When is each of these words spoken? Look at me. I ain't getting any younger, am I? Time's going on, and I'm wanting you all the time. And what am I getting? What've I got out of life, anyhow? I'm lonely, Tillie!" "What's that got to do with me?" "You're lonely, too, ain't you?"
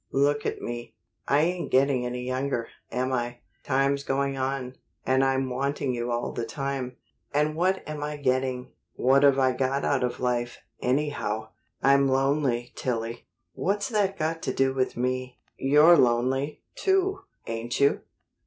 Look 0.11 0.47
at 0.47 0.63
me. 0.63 0.95
I 1.27 1.41
ain't 1.41 1.69
getting 1.69 2.07
any 2.07 2.23
younger, 2.23 2.69
am 2.91 3.13
I? 3.13 3.41
Time's 3.63 4.03
going 4.03 4.35
on, 4.35 4.77
and 5.05 5.23
I'm 5.23 5.47
wanting 5.47 5.93
you 5.93 6.09
all 6.09 6.31
the 6.31 6.43
time. 6.43 6.97
And 7.35 7.55
what 7.55 7.87
am 7.87 8.01
I 8.01 8.17
getting? 8.17 8.71
What've 8.95 9.37
I 9.37 9.51
got 9.51 9.85
out 9.85 10.03
of 10.03 10.19
life, 10.19 10.57
anyhow? 10.79 11.49
I'm 11.83 12.07
lonely, 12.07 12.71
Tillie!" 12.75 13.27
"What's 13.53 13.89
that 13.89 14.17
got 14.17 14.41
to 14.41 14.53
do 14.55 14.73
with 14.73 14.97
me?" 14.97 15.37
"You're 15.55 15.95
lonely, 15.97 16.63
too, 16.75 17.19
ain't 17.45 17.79
you?" 17.79 18.01